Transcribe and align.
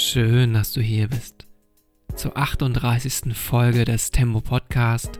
Schön, 0.00 0.54
dass 0.54 0.72
du 0.72 0.80
hier 0.80 1.08
bist. 1.08 1.48
Zur 2.14 2.36
38. 2.36 3.36
Folge 3.36 3.84
des 3.84 4.12
Tempo 4.12 4.40
Podcast. 4.40 5.18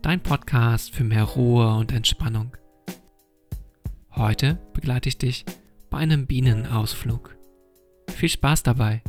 Dein 0.00 0.22
Podcast 0.22 0.94
für 0.94 1.02
mehr 1.02 1.24
Ruhe 1.24 1.74
und 1.74 1.90
Entspannung. 1.90 2.56
Heute 4.12 4.60
begleite 4.74 5.08
ich 5.08 5.18
dich 5.18 5.44
bei 5.90 5.98
einem 5.98 6.28
Bienenausflug. 6.28 7.36
Viel 8.10 8.28
Spaß 8.28 8.62
dabei. 8.62 9.02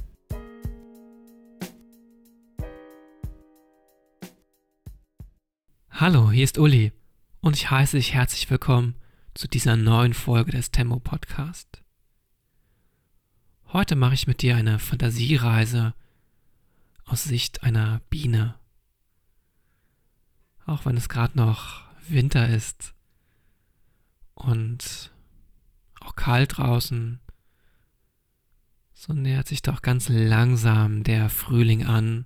Hallo, 5.92 6.32
hier 6.32 6.44
ist 6.44 6.58
Uli 6.58 6.92
und 7.40 7.56
ich 7.56 7.70
heiße 7.70 7.98
dich 7.98 8.16
herzlich 8.16 8.50
willkommen 8.50 8.96
zu 9.36 9.48
dieser 9.48 9.78
neuen 9.78 10.16
Folge 10.16 10.54
des 10.54 10.72
Tempo 10.72 11.00
Podcast. 11.00 11.81
Heute 13.74 13.96
mache 13.96 14.16
ich 14.16 14.28
mit 14.28 14.42
dir 14.42 14.58
eine 14.58 14.80
Fantasiereise 14.80 15.94
aus 17.06 17.24
Sicht 17.24 17.64
einer 17.64 18.02
Biene. 18.10 18.56
Auch 20.66 20.86
wenn 20.86 20.98
es 20.98 21.08
gerade 21.08 21.38
noch 21.38 21.86
Winter 22.06 22.50
ist 22.50 22.94
und 24.34 25.14
auch 26.02 26.18
kalt 26.18 26.58
draußen, 26.58 27.22
so 28.92 29.14
nähert 29.14 29.48
sich 29.48 29.62
doch 29.62 29.82
ganz 29.82 30.10
langsam 30.10 31.06
der 31.06 31.30
Frühling 31.30 31.86
an. 31.86 32.26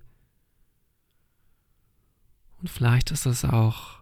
Und 2.58 2.72
vielleicht 2.72 3.12
ist 3.12 3.28
es 3.28 3.46
auch 3.46 4.00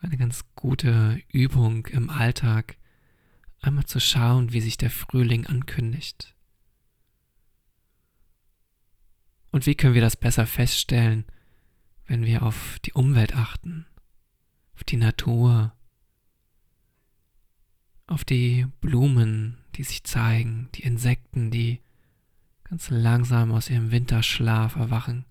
eine 0.00 0.16
ganz 0.16 0.44
gute 0.54 1.20
Übung 1.26 1.86
im 1.86 2.08
Alltag, 2.08 2.77
einmal 3.60 3.86
zu 3.86 4.00
schauen, 4.00 4.52
wie 4.52 4.60
sich 4.60 4.76
der 4.76 4.90
Frühling 4.90 5.46
ankündigt. 5.46 6.34
Und 9.50 9.66
wie 9.66 9.74
können 9.74 9.94
wir 9.94 10.02
das 10.02 10.16
besser 10.16 10.46
feststellen, 10.46 11.24
wenn 12.06 12.24
wir 12.24 12.42
auf 12.42 12.78
die 12.84 12.92
Umwelt 12.92 13.34
achten, 13.34 13.86
auf 14.74 14.84
die 14.84 14.96
Natur, 14.96 15.72
auf 18.06 18.24
die 18.24 18.66
Blumen, 18.80 19.58
die 19.74 19.84
sich 19.84 20.04
zeigen, 20.04 20.68
die 20.74 20.82
Insekten, 20.82 21.50
die 21.50 21.80
ganz 22.64 22.90
langsam 22.90 23.52
aus 23.52 23.70
ihrem 23.70 23.90
Winterschlaf 23.90 24.76
erwachen. 24.76 25.24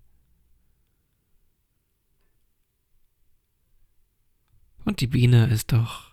Und 4.84 5.00
die 5.00 5.06
Biene 5.06 5.46
ist 5.48 5.72
doch 5.72 6.12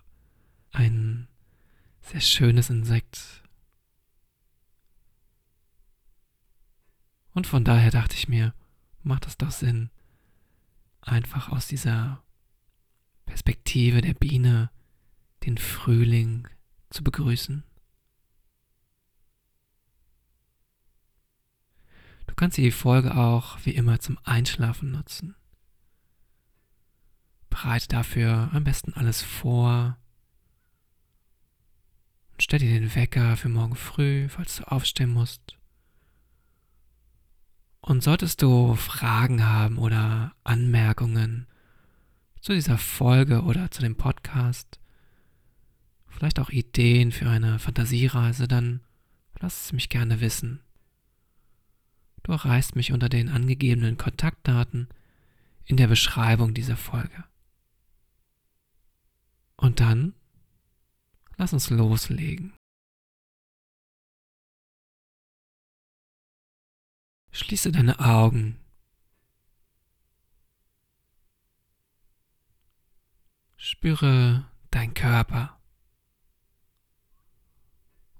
ein 0.72 1.28
sehr 2.06 2.22
schönes 2.22 2.70
Insekt. 2.70 3.44
Und 7.34 7.48
von 7.48 7.64
daher 7.64 7.92
dachte 7.92 8.16
ich 8.16 8.28
mir, 8.28 8.54
macht 9.04 9.26
es 9.28 9.38
doch 9.38 9.52
Sinn, 9.52 9.90
einfach 11.02 11.50
aus 11.50 11.68
dieser 11.68 12.24
Perspektive 13.26 14.02
der 14.02 14.14
Biene 14.14 14.70
den 15.44 15.58
Frühling 15.58 16.48
zu 16.90 17.04
begrüßen. 17.04 17.64
Du 22.28 22.36
kannst 22.36 22.58
die 22.58 22.72
Folge 22.72 23.16
auch 23.16 23.58
wie 23.64 23.72
immer 23.72 24.00
zum 24.00 24.18
Einschlafen 24.24 24.92
nutzen. 24.92 25.36
Bereite 27.50 27.88
dafür 27.88 28.50
am 28.54 28.64
besten 28.64 28.94
alles 28.94 29.22
vor, 29.22 29.98
und 32.36 32.44
stell 32.44 32.60
dir 32.60 32.78
den 32.78 32.94
Wecker 32.96 33.38
für 33.38 33.48
morgen 33.48 33.76
früh, 33.76 34.28
falls 34.28 34.58
du 34.58 34.70
aufstehen 34.70 35.12
musst. 35.12 35.56
Und 37.80 38.04
solltest 38.04 38.42
du 38.42 38.76
Fragen 38.76 39.46
haben 39.46 39.78
oder 39.78 40.36
Anmerkungen 40.44 41.48
zu 42.42 42.52
dieser 42.52 42.78
Folge 42.78 43.44
oder 43.44 43.72
zu 43.72 43.82
dem 43.82 43.96
Podcast, 43.96 44.82
vielleicht 46.10 46.42
auch 46.42 46.50
Ideen 46.50 47.14
für 47.14 47.30
eine 47.30 47.58
Fantasiereise, 47.58 48.50
dann 48.50 48.82
lass 49.40 49.68
es 49.68 49.74
mich 49.74 49.88
gerne 49.88 50.20
wissen. 50.20 50.60
Du 52.24 52.34
erreichst 52.34 52.76
mich 52.76 52.92
unter 52.92 53.08
den 53.08 53.30
angegebenen 53.30 53.96
Kontaktdaten 53.96 54.90
in 55.64 55.78
der 55.78 55.88
Beschreibung 55.88 56.54
dieser 56.54 56.76
Folge. 56.76 57.24
Und 59.56 59.80
dann 59.80 60.16
Lass 61.38 61.54
uns 61.54 61.70
loslegen. 61.70 62.54
Schließe 67.32 67.72
deine 67.72 68.00
Augen. 68.00 68.58
Spüre 73.58 74.50
deinen 74.72 74.94
Körper. 74.94 75.60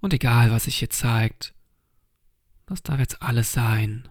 Und 0.02 0.14
egal, 0.14 0.52
was 0.52 0.66
sich 0.66 0.78
hier 0.80 0.90
zeigt, 0.90 1.54
das 2.66 2.84
darf 2.84 3.00
jetzt 3.00 3.22
alles 3.22 3.54
sein. 3.54 4.10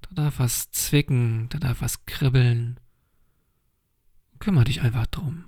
Da 0.00 0.10
darf 0.12 0.38
was 0.38 0.70
zwicken, 0.70 1.48
da 1.50 1.58
darf 1.58 1.82
was 1.82 2.06
kribbeln. 2.06 2.80
Kümmer 4.42 4.64
dich 4.64 4.82
einfach 4.82 5.06
drum. 5.06 5.44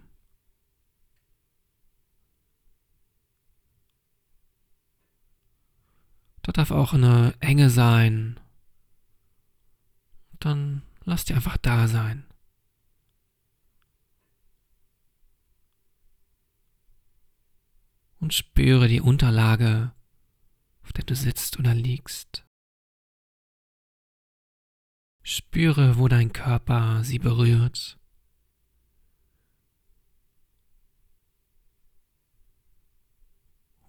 Da 6.43 6.53
darf 6.53 6.71
auch 6.71 6.93
eine 6.93 7.34
Enge 7.41 7.71
sein. 7.71 8.38
Dann 10.38 10.82
lass 11.03 11.25
die 11.25 11.34
einfach 11.34 11.56
da 11.56 11.88
sein. 11.88 12.25
Und 18.21 18.32
spüre 18.32 18.87
die 18.87 19.00
Unterlage, 19.00 19.93
auf 20.84 20.93
der 20.93 21.03
du 21.03 21.16
sitzt 21.16 21.59
oder 21.59 21.75
liegst. 21.75 22.47
Spüre, 25.25 25.99
wo 25.99 26.06
dein 26.06 26.32
Körper 26.32 27.03
sie 27.03 27.19
berührt. 27.19 27.99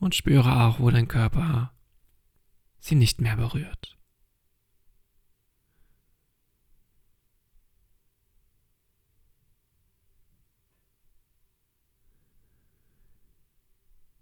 Und 0.06 0.14
spüre 0.14 0.62
auch, 0.62 0.80
wo 0.80 0.92
dein 0.92 1.08
Körper 1.08 1.74
sie 2.78 2.94
nicht 2.94 3.22
mehr 3.22 3.38
berührt. 3.38 3.98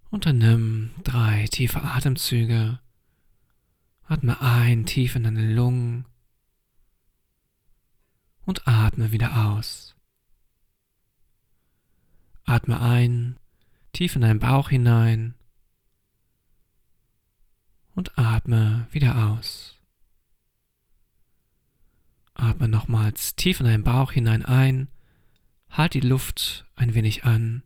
Unternimm 0.10 0.92
drei 1.04 1.48
tiefe 1.52 1.82
Atemzüge. 1.82 2.80
Atme 4.04 4.40
ein 4.40 4.86
tief 4.86 5.18
in 5.18 5.24
deine 5.24 5.54
Lungen 5.54 6.06
und 8.46 8.66
atme 8.70 9.12
wieder 9.12 9.50
aus. 9.50 9.98
Atme 12.46 12.80
ein 12.80 13.38
tief 13.92 14.16
in 14.16 14.22
deinen 14.22 14.40
Bauch 14.40 14.70
hinein 14.70 15.36
und 17.96 18.18
atme 18.18 18.88
wieder 18.92 19.30
aus. 19.30 19.80
Atme 22.34 22.68
nochmals 22.68 23.36
tief 23.36 23.60
in 23.60 23.68
deinen 23.68 23.84
Bauch 23.84 24.12
hinein 24.12 24.44
ein, 24.44 24.88
halt 25.70 25.94
die 25.94 26.00
Luft 26.00 26.66
ein 26.76 26.94
wenig 26.94 27.26
an, 27.26 27.64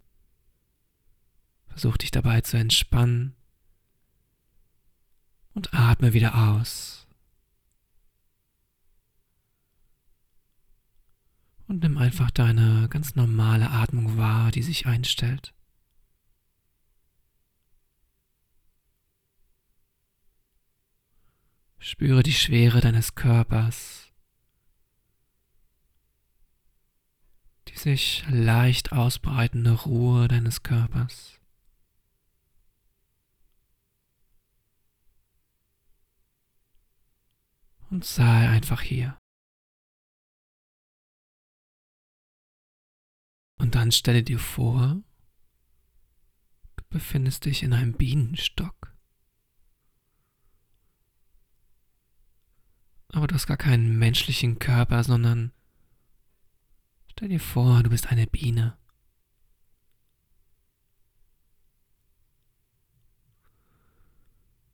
versuch 1.67 1.97
dich 1.97 2.11
dabei 2.11 2.41
zu 2.41 2.57
entspannen 2.57 3.35
und 5.53 5.73
atme 5.73 6.13
wieder 6.13 6.35
aus. 6.35 7.07
Und 11.67 11.83
nimm 11.83 11.97
einfach 11.97 12.31
deine 12.31 12.87
ganz 12.89 13.15
normale 13.15 13.71
Atmung 13.71 14.17
wahr, 14.17 14.51
die 14.51 14.63
sich 14.63 14.85
einstellt. 14.85 15.53
Spüre 21.79 22.23
die 22.23 22.33
Schwere 22.33 22.81
deines 22.81 23.15
Körpers, 23.15 24.11
die 27.67 27.77
sich 27.77 28.25
leicht 28.29 28.91
ausbreitende 28.91 29.71
Ruhe 29.71 30.27
deines 30.27 30.63
Körpers. 30.63 31.39
Und 37.89 38.03
sei 38.03 38.49
einfach 38.49 38.81
hier. 38.81 39.17
Und 43.57 43.75
dann 43.75 43.91
stelle 43.91 44.23
dir 44.23 44.39
vor, 44.39 45.01
du 46.75 46.83
befindest 46.89 47.45
dich 47.45 47.63
in 47.63 47.73
einem 47.73 47.93
Bienenstock. 47.93 48.76
Aber 53.09 53.27
du 53.27 53.35
hast 53.35 53.47
gar 53.47 53.57
keinen 53.57 53.97
menschlichen 53.97 54.59
Körper, 54.59 55.03
sondern 55.03 55.51
stell 57.11 57.29
dir 57.29 57.39
vor, 57.39 57.83
du 57.83 57.89
bist 57.89 58.07
eine 58.07 58.27
Biene. 58.27 58.77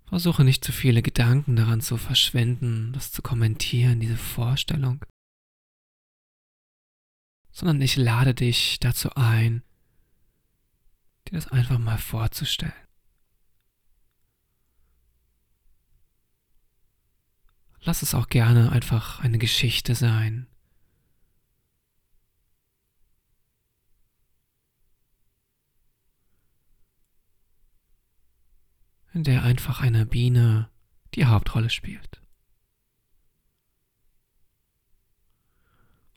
Versuche 0.05 0.43
nicht 0.43 0.63
zu 0.63 0.71
viele 0.71 1.01
Gedanken 1.01 1.55
daran 1.55 1.81
zu 1.81 1.97
verschwenden, 1.97 2.93
das 2.93 3.11
zu 3.11 3.23
kommentieren, 3.23 3.99
diese 3.99 4.17
Vorstellung, 4.17 5.03
sondern 7.51 7.81
ich 7.81 7.95
lade 7.95 8.35
dich 8.35 8.79
dazu 8.79 9.15
ein, 9.15 9.63
dir 11.27 11.33
das 11.33 11.47
einfach 11.47 11.79
mal 11.79 11.97
vorzustellen. 11.97 12.82
Lass 17.85 18.01
es 18.01 18.13
auch 18.15 18.29
gerne 18.29 18.71
einfach 18.71 19.19
eine 19.19 19.37
Geschichte 19.37 19.93
sein, 19.93 20.47
in 29.13 29.23
der 29.23 29.43
einfach 29.43 29.81
eine 29.81 30.05
Biene 30.05 30.69
die 31.13 31.25
Hauptrolle 31.25 31.69
spielt. 31.69 32.21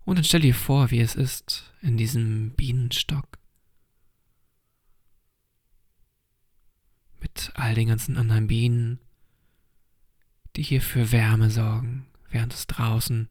Und 0.04 0.16
dann 0.16 0.24
stell 0.24 0.40
dir 0.40 0.54
vor, 0.54 0.92
wie 0.92 1.00
es 1.00 1.16
ist 1.16 1.74
in 1.82 1.96
diesem 1.96 2.52
Bienenstock. 2.52 3.40
Mit 7.19 7.50
all 7.54 7.74
den 7.74 7.88
ganzen 7.88 8.16
anderen 8.16 8.46
Bienen, 8.46 9.00
die 10.56 10.62
hier 10.62 10.81
für 10.81 11.12
Wärme 11.12 11.50
sorgen, 11.50 12.06
während 12.31 12.55
es 12.55 12.67
draußen 12.67 13.29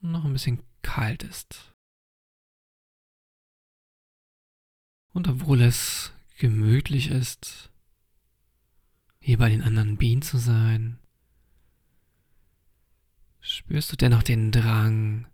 noch 0.00 0.24
ein 0.24 0.32
bisschen 0.32 0.62
kalt 0.82 1.22
ist. 1.22 1.72
Und 5.12 5.28
obwohl 5.28 5.60
es 5.60 6.12
gemütlich 6.38 7.10
ist, 7.10 7.70
hier 9.20 9.36
bei 9.36 9.50
den 9.50 9.62
anderen 9.62 9.98
Bienen 9.98 10.22
zu 10.22 10.38
sein? 10.38 10.98
Spürst 13.40 13.92
du 13.92 13.96
dennoch 13.96 14.22
den 14.22 14.52
Drang, 14.52 15.26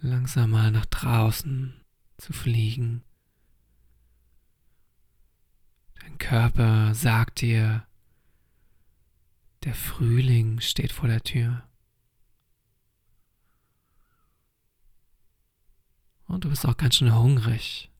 langsam 0.00 0.50
mal 0.50 0.70
nach 0.70 0.86
draußen 0.86 1.74
zu 2.16 2.32
fliegen? 2.32 3.02
Dein 6.04 6.18
Körper 6.18 6.94
sagt 6.94 7.40
dir, 7.40 7.86
der 9.64 9.74
Frühling 9.74 10.60
steht 10.60 10.92
vor 10.92 11.08
der 11.08 11.22
Tür. 11.22 11.66
Und 16.26 16.44
du 16.44 16.50
bist 16.50 16.66
auch 16.66 16.76
ganz 16.76 16.96
schön 16.96 17.14
hungrig. 17.14 17.90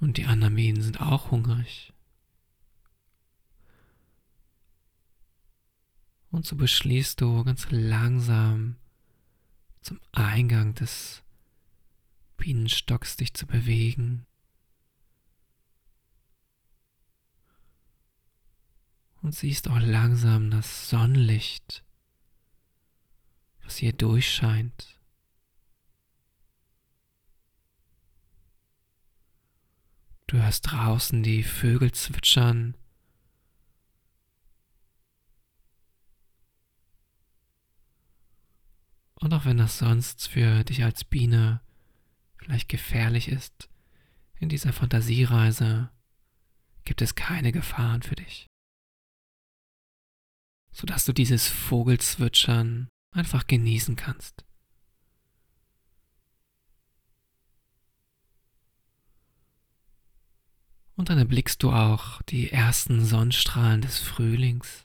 Und 0.00 0.16
die 0.16 0.26
anderen 0.26 0.56
Bienen 0.56 0.82
sind 0.82 1.00
auch 1.00 1.30
hungrig. 1.30 1.92
Und 6.32 6.44
so 6.44 6.56
beschließt 6.56 7.20
du 7.20 7.44
ganz 7.44 7.70
langsam 7.70 8.78
zum 9.82 10.00
Eingang 10.12 10.74
des 10.74 11.22
Bienenstocks 12.36 13.16
dich 13.16 13.34
zu 13.34 13.46
bewegen. 13.46 14.26
Und 19.20 19.34
siehst 19.34 19.68
auch 19.68 19.78
langsam 19.78 20.50
das 20.50 20.88
Sonnenlicht, 20.88 21.84
was 23.62 23.76
hier 23.76 23.92
durchscheint. 23.92 24.98
Du 30.26 30.38
hörst 30.38 30.72
draußen 30.72 31.22
die 31.22 31.42
Vögel 31.42 31.92
zwitschern. 31.92 32.74
Und 39.22 39.32
auch 39.34 39.44
wenn 39.44 39.56
das 39.56 39.78
sonst 39.78 40.26
für 40.26 40.64
dich 40.64 40.82
als 40.82 41.04
Biene 41.04 41.60
vielleicht 42.38 42.68
gefährlich 42.68 43.28
ist, 43.28 43.70
in 44.40 44.48
dieser 44.48 44.72
Fantasiereise 44.72 45.90
gibt 46.82 47.02
es 47.02 47.14
keine 47.14 47.52
Gefahren 47.52 48.02
für 48.02 48.16
dich. 48.16 48.48
Sodass 50.72 51.04
du 51.04 51.12
dieses 51.12 51.46
Vogelzwitschern 51.46 52.88
einfach 53.12 53.46
genießen 53.46 53.94
kannst. 53.94 54.44
Und 60.96 61.10
dann 61.10 61.18
erblickst 61.18 61.62
du 61.62 61.70
auch 61.70 62.22
die 62.22 62.50
ersten 62.50 63.04
Sonnenstrahlen 63.04 63.82
des 63.82 64.00
Frühlings. 64.00 64.84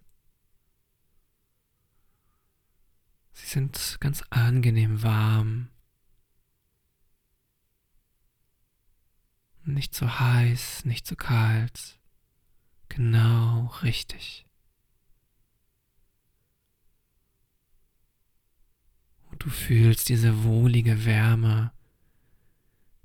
Sie 3.37 3.45
sind 3.45 3.97
ganz 3.99 4.23
angenehm 4.31 5.03
warm. 5.03 5.69
Nicht 9.63 9.93
zu 9.93 10.19
heiß, 10.19 10.85
nicht 10.85 11.05
zu 11.05 11.15
kalt. 11.15 11.99
Genau 12.89 13.67
richtig. 13.83 14.47
Und 19.29 19.43
du 19.43 19.51
fühlst 19.51 20.09
diese 20.09 20.43
wohlige 20.43 21.05
Wärme 21.05 21.71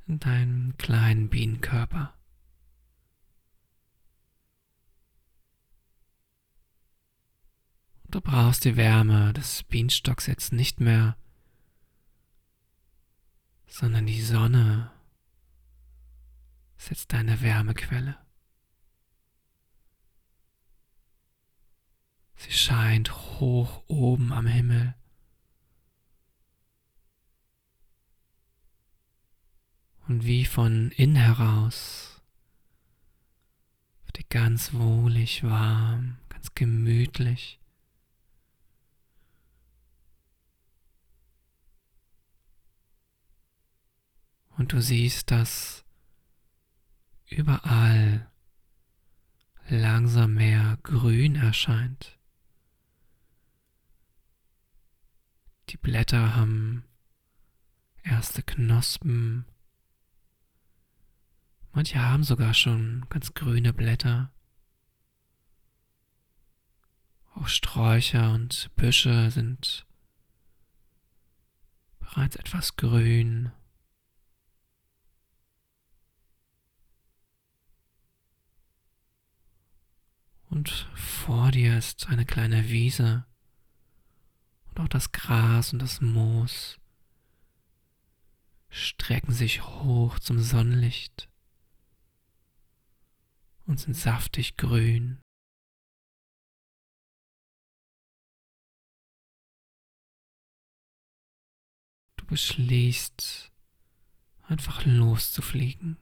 in 0.07 0.19
deinem 0.19 0.79
kleinen 0.79 1.29
Bienenkörper. 1.29 2.15
Du 8.13 8.21
brauchst 8.21 8.67
die 8.67 8.77
Wärme 8.77 9.33
des 9.33 9.63
Bienenstocks 9.63 10.27
jetzt 10.27 10.53
nicht 10.53 10.81
mehr, 10.81 11.17
sondern 13.67 14.05
die 14.05 14.21
Sonne 14.21 14.93
ist 16.77 16.91
jetzt 16.91 17.15
deine 17.15 17.41
Wärmequelle. 17.41 18.19
Sie 22.35 22.53
scheint 22.53 23.15
hoch 23.41 23.83
oben 23.87 24.31
am 24.31 24.47
Himmel. 24.47 24.95
Und 30.07 30.27
wie 30.27 30.45
von 30.45 30.91
innen 30.91 31.17
heraus 31.17 32.21
wird 34.05 34.19
dir 34.19 34.29
ganz 34.29 34.75
wohlig 34.75 35.45
warm, 35.45 36.19
ganz 36.29 36.55
gemütlich. 36.55 37.59
Und 44.57 44.73
du 44.73 44.81
siehst, 44.81 45.31
dass 45.31 45.85
überall 47.29 48.31
langsam 49.69 50.35
mehr 50.35 50.79
Grün 50.83 51.37
erscheint. 51.37 52.19
Die 55.71 55.79
Blätter 55.79 56.37
haben 56.37 56.85
erste 58.03 58.43
Knospen. 58.43 59.47
Manche 61.73 62.01
haben 62.01 62.25
sogar 62.25 62.53
schon 62.53 63.07
ganz 63.09 63.33
grüne 63.33 63.73
Blätter. 63.73 64.31
Auch 67.35 67.49
Sträucher 67.49 68.33
und 68.33 68.71
Büsche 68.77 69.31
sind 69.31 69.87
bereits 71.99 72.37
etwas 72.37 72.77
grün. 72.77 73.51
und 80.53 80.69
vor 80.95 81.51
dir 81.51 81.79
ist 81.79 82.09
eine 82.09 82.27
kleine 82.27 82.69
Wiese 82.69 83.25
und 84.69 84.81
auch 84.81 84.89
das 84.89 85.11
Gras 85.11 85.73
und 85.73 85.79
das 85.79 86.03
Moos 86.03 86.79
strecken 88.69 89.33
sich 89.33 89.65
hoch 89.65 90.19
zum 90.19 90.39
Sonnenlicht 90.39 91.31
und 93.65 93.81
sind 93.81 93.95
saftig 93.95 94.59
grün. 94.59 95.23
Du 102.17 102.27
beschließt 102.27 103.51
einfach 104.43 104.85
loszufliegen. 104.85 106.02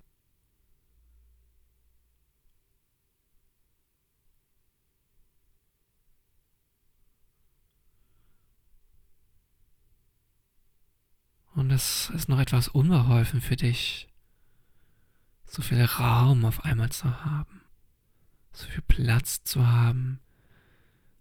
Es 11.70 12.10
ist 12.10 12.28
noch 12.28 12.40
etwas 12.40 12.66
unbeholfen 12.66 13.40
für 13.40 13.54
dich, 13.54 14.08
so 15.46 15.62
viel 15.62 15.84
Raum 15.84 16.44
auf 16.44 16.64
einmal 16.64 16.90
zu 16.90 17.24
haben, 17.24 17.60
so 18.52 18.66
viel 18.66 18.82
Platz 18.82 19.44
zu 19.44 19.68
haben, 19.68 20.18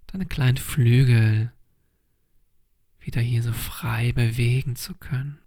deine 0.07 0.25
kleinen 0.25 0.57
Flügel 0.57 1.53
wieder 2.99 3.21
hier 3.21 3.43
so 3.43 3.53
frei 3.53 4.11
bewegen 4.11 4.75
zu 4.75 4.95
können. 4.95 5.39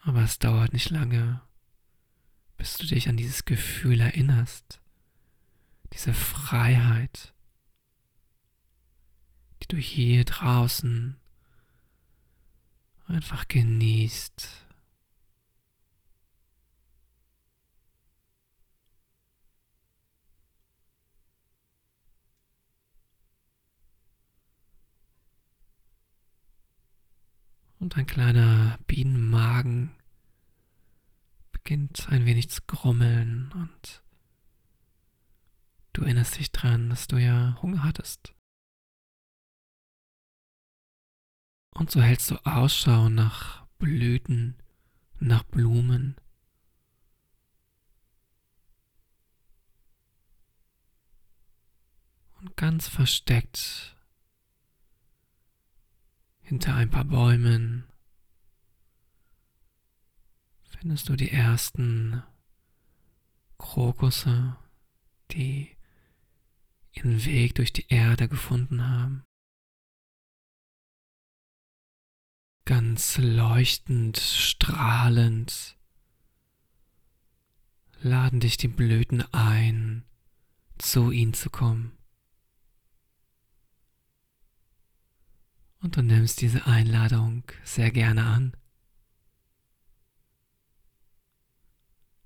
Aber 0.00 0.22
es 0.22 0.38
dauert 0.38 0.74
nicht 0.74 0.90
lange, 0.90 1.40
bis 2.58 2.76
du 2.76 2.86
dich 2.86 3.08
an 3.08 3.16
dieses 3.16 3.46
Gefühl 3.46 4.00
erinnerst, 4.00 4.82
diese 5.94 6.12
Freiheit, 6.12 7.32
die 9.62 9.68
du 9.68 9.78
hier 9.78 10.26
draußen 10.26 11.16
einfach 13.08 13.48
genießt. 13.48 14.64
Und 27.80 27.96
ein 27.96 28.06
kleiner 28.06 28.78
Bienenmagen 28.86 29.94
beginnt 31.52 32.08
ein 32.10 32.26
wenig 32.26 32.50
zu 32.50 32.60
grummeln 32.66 33.52
und 33.52 34.02
du 35.92 36.02
erinnerst 36.02 36.38
dich 36.38 36.50
dran, 36.50 36.90
dass 36.90 37.06
du 37.06 37.16
ja 37.16 37.56
Hunger 37.62 37.84
hattest. 37.84 38.34
Und 41.78 41.92
so 41.92 42.02
hältst 42.02 42.32
du 42.32 42.44
Ausschau 42.44 43.08
nach 43.08 43.64
Blüten, 43.78 44.56
nach 45.20 45.44
Blumen. 45.44 46.16
Und 52.40 52.56
ganz 52.56 52.88
versteckt 52.88 53.96
hinter 56.40 56.74
ein 56.74 56.90
paar 56.90 57.04
Bäumen 57.04 57.84
findest 60.64 61.08
du 61.08 61.14
die 61.14 61.30
ersten 61.30 62.24
Krokusse, 63.56 64.56
die 65.30 65.76
ihren 66.90 67.24
Weg 67.24 67.54
durch 67.54 67.72
die 67.72 67.86
Erde 67.88 68.28
gefunden 68.28 68.88
haben. 68.88 69.27
Ganz 72.68 73.16
leuchtend, 73.16 74.18
strahlend 74.18 75.78
laden 78.02 78.40
dich 78.40 78.58
die 78.58 78.68
Blüten 78.68 79.22
ein, 79.32 80.04
zu 80.76 81.10
ihnen 81.10 81.32
zu 81.32 81.48
kommen. 81.48 81.96
Und 85.80 85.96
du 85.96 86.02
nimmst 86.02 86.42
diese 86.42 86.66
Einladung 86.66 87.44
sehr 87.64 87.90
gerne 87.90 88.26
an. 88.26 88.54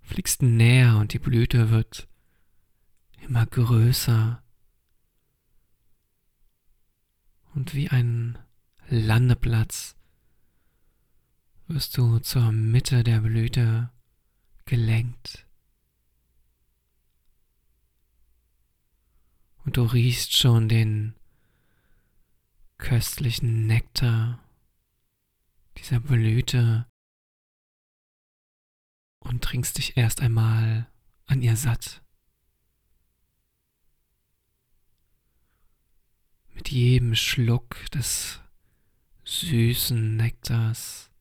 Fliegst 0.01 0.43
näher 0.43 0.97
und 0.97 1.13
die 1.13 1.21
Blüte 1.21 1.71
wird 1.71 2.09
immer 3.21 3.47
größer. 3.47 4.43
Und 7.55 7.75
wie 7.75 7.91
ein 7.91 8.41
Landeplatz 8.89 9.95
wirst 11.75 11.97
du 11.97 12.19
zur 12.19 12.53
Mitte 12.53 13.03
der 13.03 13.21
Blüte 13.21 13.91
gelenkt. 14.67 15.47
Und 19.65 19.79
du 19.79 19.85
riechst 19.85 20.37
schon 20.37 20.69
den 20.69 21.15
köstlichen 22.77 23.67
Nektar 23.67 24.39
dieser 25.79 26.01
Blüte 26.01 26.87
und 29.21 29.43
trinkst 29.43 29.79
dich 29.79 29.97
erst 29.97 30.21
einmal 30.21 30.91
an 31.27 31.41
ihr 31.41 31.57
satt. 31.57 32.03
Mit 36.51 36.71
jedem 36.71 37.15
Schluck 37.15 37.91
des 37.93 38.41
süßen 39.25 40.17
Nektars 40.17 41.12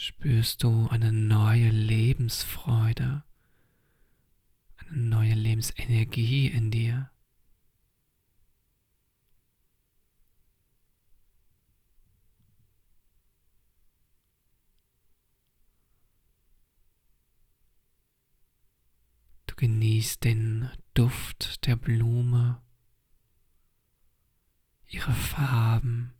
spürst 0.00 0.62
du 0.62 0.88
eine 0.88 1.12
neue 1.12 1.68
Lebensfreude, 1.68 3.22
eine 4.78 4.96
neue 4.96 5.34
Lebensenergie 5.34 6.46
in 6.46 6.70
dir. 6.70 7.10
Genieß 19.56 20.20
den 20.20 20.70
Duft 20.94 21.66
der 21.66 21.76
Blume, 21.76 22.62
ihre 24.86 25.12
Farben. 25.12 26.14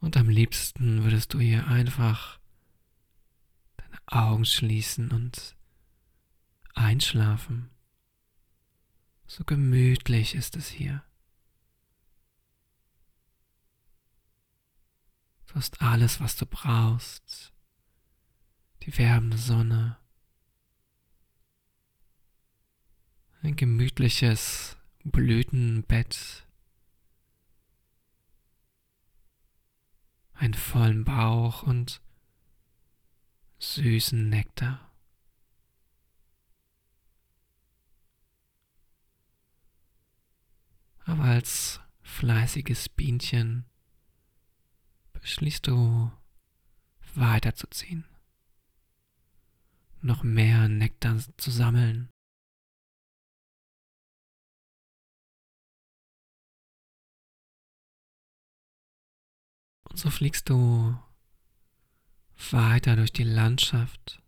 Und 0.00 0.16
am 0.16 0.28
liebsten 0.28 1.02
würdest 1.04 1.34
du 1.34 1.40
hier 1.40 1.66
einfach 1.66 2.38
deine 3.76 3.98
Augen 4.06 4.44
schließen 4.44 5.10
und 5.10 5.56
einschlafen. 6.74 7.70
So 9.26 9.44
gemütlich 9.44 10.34
ist 10.34 10.56
es 10.56 10.68
hier. 10.68 11.02
Du 15.46 15.54
hast 15.54 15.80
alles, 15.82 16.20
was 16.20 16.36
du 16.36 16.46
brauchst 16.46 17.52
die 18.82 18.96
wärmende 18.96 19.38
Sonne, 19.38 19.98
ein 23.42 23.56
gemütliches 23.56 24.76
Blütenbett, 25.04 26.47
einen 30.38 30.54
vollen 30.54 31.04
Bauch 31.04 31.62
und 31.62 32.00
süßen 33.58 34.28
Nektar. 34.28 34.92
Aber 41.04 41.24
als 41.24 41.80
fleißiges 42.02 42.88
Bienchen 42.88 43.64
beschließt 45.12 45.66
du 45.66 46.10
weiterzuziehen 47.14 48.04
noch 50.02 50.22
mehr 50.22 50.68
Nektar 50.68 51.18
zu 51.36 51.50
sammeln. 51.50 52.08
So 59.98 60.10
fliegst 60.10 60.48
du 60.48 60.96
weiter 62.52 62.94
durch 62.94 63.12
die 63.12 63.24
Landschaft, 63.24 64.22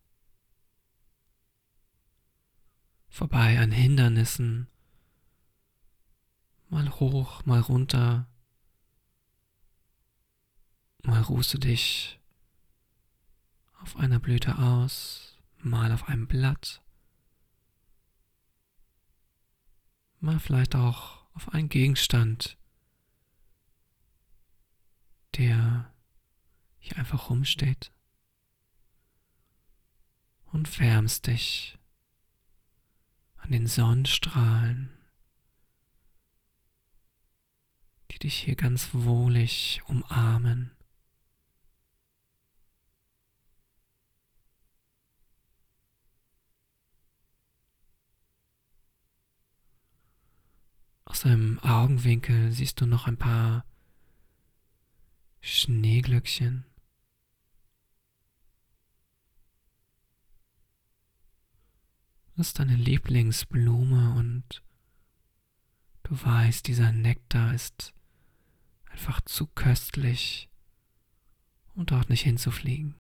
vorbei 3.08 3.56
an 3.60 3.70
Hindernissen, 3.70 4.66
mal 6.70 6.90
hoch, 6.98 7.44
mal 7.44 7.60
runter, 7.60 8.26
mal 11.04 11.22
ruhst 11.22 11.54
du 11.54 11.58
dich 11.58 12.18
auf 13.80 13.96
einer 13.96 14.18
Blüte 14.18 14.58
aus, 14.58 15.38
mal 15.58 15.92
auf 15.92 16.08
einem 16.08 16.26
Blatt, 16.26 16.82
mal 20.18 20.40
vielleicht 20.40 20.74
auch 20.74 21.22
auf 21.34 21.54
einen 21.54 21.68
Gegenstand, 21.68 22.58
der 25.36 25.92
hier 26.78 26.96
einfach 26.96 27.30
rumsteht 27.30 27.92
und 30.46 30.80
wärmst 30.80 31.26
dich 31.26 31.78
an 33.36 33.50
den 33.50 33.66
Sonnenstrahlen, 33.66 34.90
die 38.10 38.18
dich 38.18 38.36
hier 38.36 38.56
ganz 38.56 38.90
wohlig 38.92 39.82
umarmen. 39.86 40.72
Aus 51.04 51.22
deinem 51.22 51.58
Augenwinkel 51.58 52.52
siehst 52.52 52.80
du 52.80 52.86
noch 52.86 53.06
ein 53.08 53.16
paar 53.16 53.64
Schneeglöckchen. 55.40 56.64
Das 62.36 62.48
ist 62.48 62.58
deine 62.58 62.76
Lieblingsblume 62.76 64.14
und 64.14 64.62
du 66.04 66.22
weißt, 66.22 66.66
dieser 66.66 66.92
Nektar 66.92 67.54
ist 67.54 67.92
einfach 68.86 69.20
zu 69.22 69.46
köstlich, 69.46 70.48
um 71.74 71.84
dort 71.84 72.08
nicht 72.08 72.22
hinzufliegen. 72.22 72.96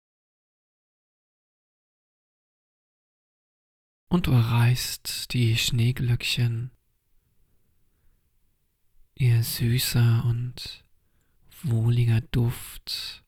Und 4.08 4.28
du 4.28 4.32
erreichst 4.32 5.34
die 5.34 5.58
Schneeglöckchen, 5.58 6.72
ihr 9.16 9.44
süßer 9.44 10.24
und 10.26 10.85
wohliger 11.64 12.22
Duft 12.22 13.24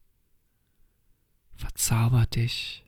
verzaubert 1.55 2.36
dich. 2.36 2.84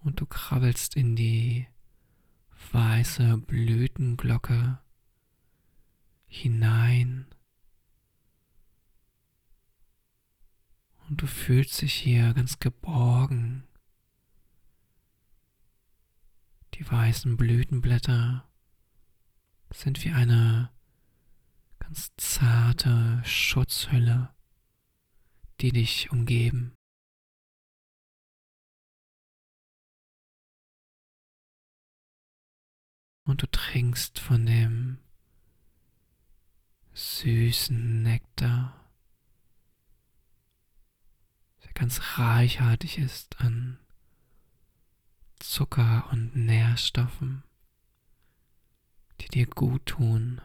Und 0.00 0.20
du 0.20 0.26
krabbelst 0.26 0.96
in 0.96 1.16
die 1.16 1.66
weiße 2.72 3.38
Blütenglocke 3.38 4.78
hinein. 6.26 7.26
Und 11.08 11.22
du 11.22 11.26
fühlst 11.26 11.80
dich 11.80 11.94
hier 11.94 12.34
ganz 12.34 12.58
geborgen. 12.58 13.64
Die 16.74 16.88
weißen 16.88 17.36
Blütenblätter 17.36 18.48
sind 19.70 20.04
wie 20.04 20.10
eine 20.10 20.70
ganz 21.88 22.10
zarte 22.18 23.22
Schutzhülle, 23.24 24.28
die 25.62 25.72
dich 25.72 26.12
umgeben. 26.12 26.74
Und 33.24 33.40
du 33.40 33.46
trinkst 33.46 34.18
von 34.18 34.44
dem 34.44 34.98
süßen 36.92 38.02
Nektar, 38.02 38.92
der 41.64 41.72
ganz 41.72 42.18
reichhaltig 42.18 42.98
ist 42.98 43.40
an 43.40 43.78
Zucker 45.38 46.06
und 46.12 46.36
Nährstoffen, 46.36 47.44
die 49.22 49.28
dir 49.28 49.46
gut 49.46 49.86
tun. 49.86 50.42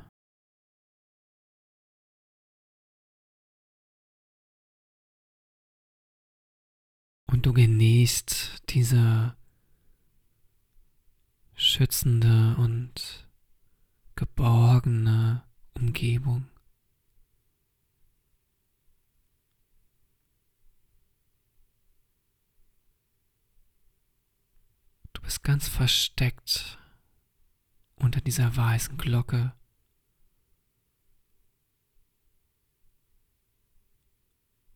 Und 7.33 7.47
du 7.47 7.51
genießt 7.51 8.69
diese 8.69 9.35
schützende 11.55 12.55
und 12.59 13.27
geborgene 14.15 15.43
Umgebung. 15.73 16.45
Du 25.13 25.21
bist 25.23 25.41
ganz 25.41 25.67
versteckt 25.67 26.77
unter 27.95 28.21
dieser 28.21 28.55
weißen 28.55 28.95
Glocke. 28.99 29.53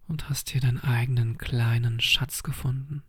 Und 0.07 0.29
hast 0.29 0.49
hier 0.49 0.61
deinen 0.61 0.79
eigenen 0.79 1.37
kleinen 1.37 1.99
Schatz 1.99 2.43
gefunden. 2.43 3.03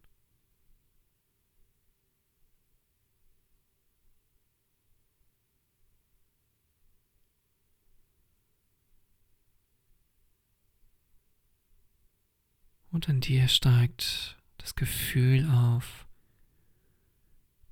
Und 12.91 13.09
in 13.09 13.21
dir 13.21 13.49
steigt 13.49 14.37
das 14.57 14.75
Gefühl 14.75 15.49
auf, 15.51 16.07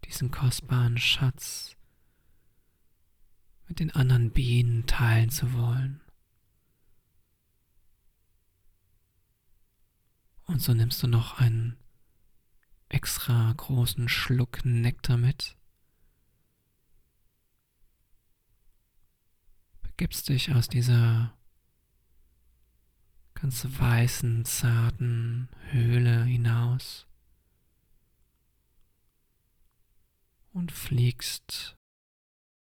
diesen 0.05 0.31
kostbaren 0.31 0.99
Schatz 0.99 1.75
mit 3.67 3.81
den 3.81 3.91
anderen 3.91 4.31
Bienen 4.31 4.87
teilen 4.87 5.31
zu 5.31 5.53
wollen. 5.53 6.01
Und 10.47 10.61
so 10.61 10.75
nimmst 10.75 11.03
du 11.03 11.07
noch 11.07 11.39
einen 11.39 11.77
extra 12.89 13.53
großen 13.57 14.09
Schluck 14.09 14.65
Nektar 14.65 15.17
mit. 15.17 15.57
Begibst 19.83 20.29
dich 20.29 20.53
aus 20.53 20.69
dieser 20.69 21.37
ganz 23.35 23.67
weißen, 23.69 24.45
zarten 24.45 25.49
Höhle 25.71 26.25
hinaus 26.25 27.07
und 30.53 30.73
fliegst 30.73 31.77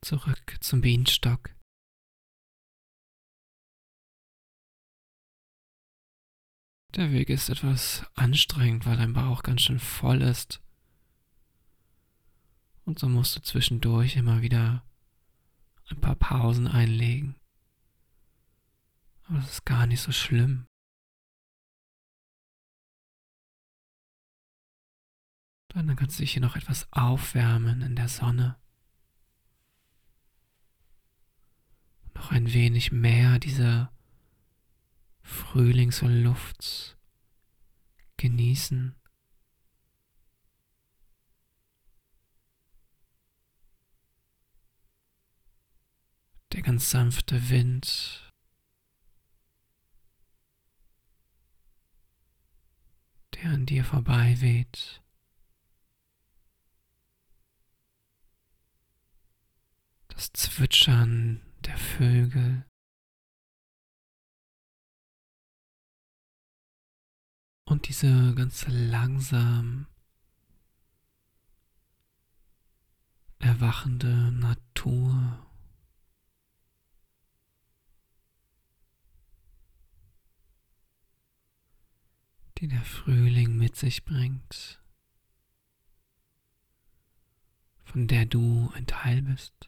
zurück 0.03 0.57
zum 0.61 0.81
Bienenstock. 0.81 1.58
Der 6.95 7.13
Weg 7.13 7.29
ist 7.29 7.49
etwas 7.51 8.05
anstrengend, 8.15 8.87
weil 8.87 8.97
dein 8.97 9.13
Bauch 9.13 9.43
ganz 9.43 9.63
schön 9.63 9.79
voll 9.79 10.23
ist. 10.23 10.61
Und 12.85 12.99
so 12.99 13.09
musst 13.09 13.37
du 13.37 13.43
zwischendurch 13.43 14.17
immer 14.17 14.41
wieder 14.41 14.83
ein 15.91 16.01
paar 16.01 16.17
Pausen 16.17 16.67
einlegen. 16.67 17.37
Aber 19.25 19.39
das 19.39 19.51
ist 19.51 19.65
gar 19.67 19.87
nicht 19.87 20.01
so 20.01 20.13
schlimm. 20.13 20.67
Dann 25.69 25.95
kannst 25.95 26.19
du 26.19 26.23
dich 26.23 26.33
hier 26.33 26.43
noch 26.43 26.57
etwas 26.57 26.89
aufwärmen 26.91 27.83
in 27.83 27.95
der 27.95 28.09
Sonne. 28.09 28.57
Noch 32.15 32.33
ein 32.33 32.53
wenig 32.53 32.91
mehr 32.91 33.39
dieser 33.39 33.93
Frühlings- 35.29 36.03
und 36.03 36.23
Luft 36.23 36.97
genießen. 38.17 38.97
Der 46.53 46.63
ganz 46.63 46.91
sanfte 46.91 47.51
Wind, 47.51 48.33
der 53.35 53.51
an 53.51 53.67
dir 53.67 53.85
vorbei 53.85 54.35
weht. 54.41 55.03
Das 60.09 60.33
Zwitschern 60.33 61.43
der 61.61 61.77
Vögel. 61.77 62.68
Und 67.69 67.87
diese 67.87 68.35
ganz 68.35 68.65
langsam 68.67 69.87
erwachende 73.39 74.33
Natur. 74.33 75.45
die 82.57 82.67
der 82.67 82.83
Frühling 82.83 83.57
mit 83.57 83.77
sich 83.77 84.05
bringt, 84.05 84.83
von 87.85 88.09
der 88.09 88.27
du 88.27 88.73
ein 88.75 88.85
Teil 88.85 89.23
bist. 89.23 89.68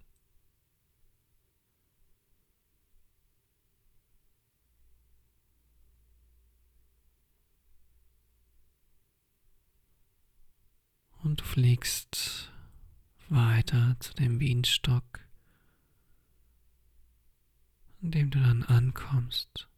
Und 11.22 11.40
du 11.40 11.44
fliegst 11.44 12.50
weiter 13.28 13.96
zu 14.00 14.14
dem 14.14 14.38
Bienenstock, 14.38 15.20
an 18.02 18.10
dem 18.10 18.30
du 18.30 18.40
dann 18.40 18.62
ankommst. 18.62 19.68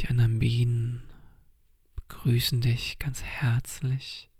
Die 0.00 0.08
anderen 0.08 0.38
Bienen 0.38 1.02
begrüßen 1.96 2.60
dich 2.60 2.98
ganz 2.98 3.22
herzlich. 3.22 4.30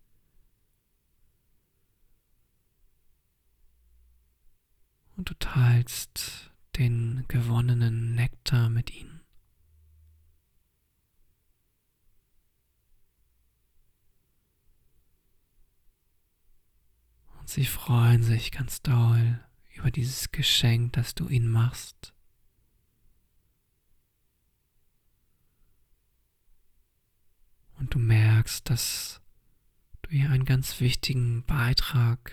Und 5.17 5.31
du 5.31 5.35
teilst 5.35 6.51
den 6.77 7.25
gewonnenen 7.29 8.15
Nektar 8.15 8.69
mit 8.69 8.91
ihnen. 8.91 9.14
Und 17.45 17.51
sie 17.51 17.67
freuen 17.67 18.23
sich 18.23 18.53
ganz 18.53 18.81
doll 18.81 19.39
über 19.75 19.91
dieses 19.91 20.33
Geschenk, 20.33 20.95
das 20.95 21.15
du 21.15 21.29
ihnen 21.29 21.51
machst. 21.51 22.15
Und 27.79 27.93
du 27.93 27.99
merkst, 27.99 28.71
dass 28.71 29.21
du 30.01 30.11
hier 30.13 30.31
einen 30.31 30.47
ganz 30.47 30.81
wichtigen 30.81 31.45
Beitrag 31.45 32.33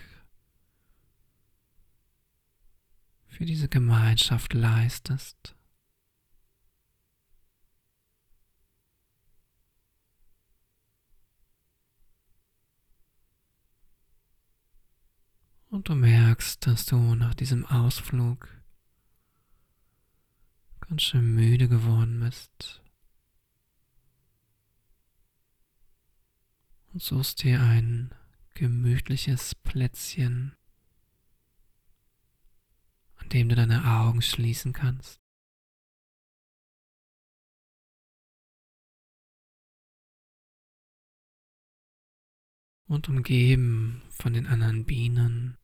für 3.26 3.44
diese 3.44 3.68
Gemeinschaft 3.68 4.54
leistest. 4.54 5.54
Und 15.82 15.88
du 15.88 15.94
merkst, 15.96 16.64
dass 16.64 16.86
du 16.86 17.16
nach 17.16 17.34
diesem 17.34 17.66
Ausflug 17.66 18.46
ganz 20.78 21.02
schön 21.02 21.34
müde 21.34 21.66
geworden 21.66 22.20
bist. 22.20 22.80
Und 26.92 27.02
suchst 27.02 27.42
dir 27.42 27.60
ein 27.60 28.14
gemütliches 28.54 29.56
Plätzchen, 29.56 30.54
an 33.16 33.28
dem 33.30 33.48
du 33.48 33.56
deine 33.56 33.84
Augen 33.84 34.22
schließen 34.22 34.72
kannst. 34.72 35.20
Und 42.86 43.08
umgeben 43.08 44.02
von 44.10 44.32
den 44.32 44.46
anderen 44.46 44.84
Bienen 44.84 45.58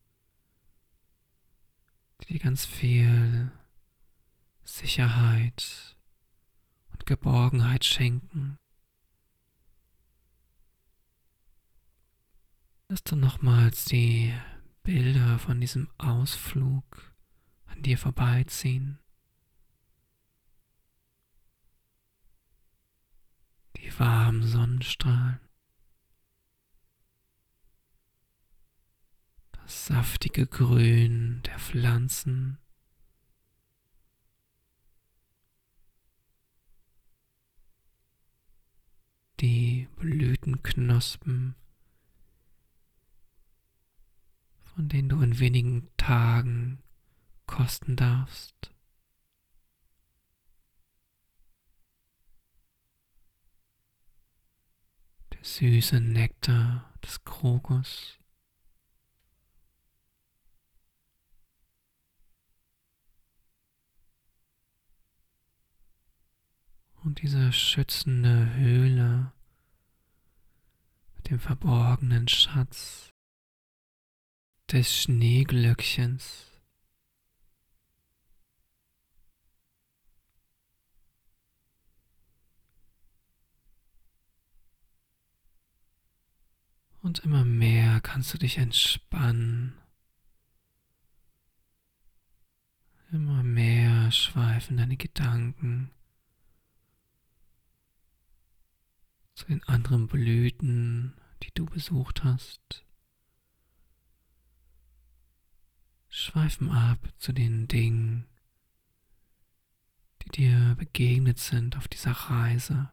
die 2.21 2.35
dir 2.35 2.41
ganz 2.41 2.67
viel 2.67 3.51
Sicherheit 4.65 5.97
und 6.93 7.07
Geborgenheit 7.07 7.85
schenken. 7.85 8.59
Lass 12.89 13.03
du 13.05 13.17
nochmals 13.17 13.85
die 13.85 14.33
Bilder 14.83 15.39
von 15.39 15.61
diesem 15.61 15.91
Ausflug 15.99 17.15
an 17.67 17.83
dir 17.83 17.99
vorbeiziehen. 17.99 18.99
Die 23.77 23.99
warmen 23.99 24.43
Sonnenstrahlen. 24.43 25.48
Saftige 29.69 30.47
Grün 30.47 31.43
der 31.43 31.59
Pflanzen. 31.59 32.59
Die 39.41 39.89
Blütenknospen, 39.97 41.55
von 44.75 44.89
denen 44.89 45.11
du 45.11 45.21
in 45.21 45.39
wenigen 45.39 45.89
Tagen 45.97 46.83
kosten 47.47 47.95
darfst. 47.95 48.75
Der 55.33 55.45
süße 55.45 56.01
Nektar 56.01 56.93
des 57.05 57.23
Krokus. 57.25 58.19
Und 67.09 67.23
diese 67.23 67.55
schützende 67.55 68.55
Höhle 68.57 69.33
mit 71.17 71.31
dem 71.31 71.41
verborgenen 71.41 72.29
Schatz 72.29 73.15
des 74.71 74.95
Schneeglöckchens. 74.95 76.53
Und 87.01 87.21
immer 87.21 87.47
mehr 87.47 88.03
kannst 88.03 88.35
du 88.35 88.39
dich 88.39 88.59
entspannen. 88.59 89.73
Immer 93.11 93.43
mehr 93.43 94.13
schweifen 94.13 94.77
deine 94.77 94.99
Gedanken 94.99 95.91
zu 99.38 99.38
den 99.49 99.63
anderen 99.65 100.07
Blüten, 100.09 101.15
die 101.43 101.51
du 101.53 101.65
besucht 101.67 102.23
hast. 102.23 102.85
Schweifen 106.09 106.71
ab 106.71 106.99
zu 107.19 107.33
den 107.33 107.69
Dingen, 107.69 108.27
die 110.23 110.31
dir 110.31 110.75
begegnet 110.79 111.39
sind 111.39 111.77
auf 111.77 111.89
dieser 111.89 112.13
Reise. 112.13 112.91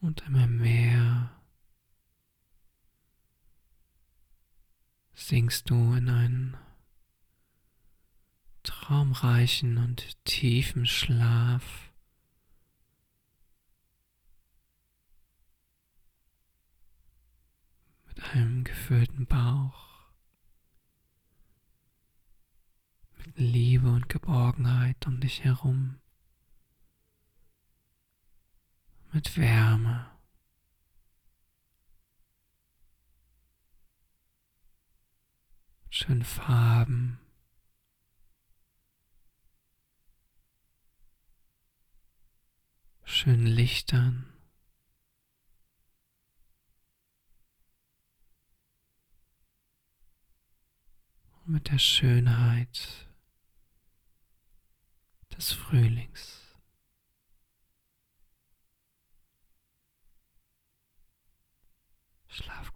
Und 0.00 0.22
immer 0.26 0.46
mehr 0.46 1.13
sinkst 5.26 5.70
du 5.70 5.94
in 5.94 6.10
einen 6.10 6.56
traumreichen 8.62 9.78
und 9.78 10.22
tiefen 10.26 10.84
Schlaf. 10.84 11.92
Mit 18.06 18.22
einem 18.34 18.64
gefüllten 18.64 19.26
Bauch, 19.26 20.10
mit 23.16 23.38
Liebe 23.38 23.88
und 23.88 24.10
Geborgenheit 24.10 25.06
um 25.06 25.20
dich 25.20 25.42
herum, 25.42 26.00
mit 29.12 29.38
Wärme. 29.38 30.13
Schönen 35.94 36.24
Farben. 36.24 37.20
schönen 43.04 43.46
Lichtern. 43.46 44.26
Und 51.44 51.52
mit 51.52 51.70
der 51.70 51.78
Schönheit 51.78 53.08
des 55.36 55.52
Frühlings. 55.52 56.58
Schlaf 62.26 62.73